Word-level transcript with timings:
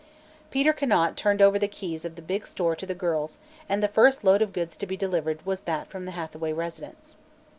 Peter 0.49 0.73
Conant 0.73 1.15
turned 1.15 1.43
over 1.43 1.59
the 1.59 1.67
keys 1.67 2.03
of 2.05 2.15
the 2.15 2.23
big 2.23 2.47
store 2.47 2.75
to 2.75 2.87
the 2.87 2.95
girls 2.95 3.37
and 3.69 3.83
the 3.83 3.87
first 3.87 4.23
load 4.23 4.41
of 4.41 4.51
goods 4.51 4.75
to 4.75 4.87
be 4.87 4.97
delivered 4.97 5.45
was 5.45 5.61
that 5.61 5.85
from 5.85 6.05
the 6.05 6.11
Hathaway 6.17 6.51
residence. 6.53 7.19